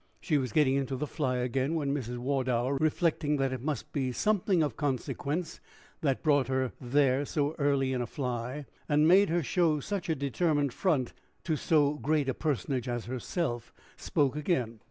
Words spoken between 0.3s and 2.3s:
was getting into the fly again, when Mrs.